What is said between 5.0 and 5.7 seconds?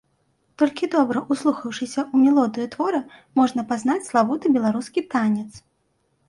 танец.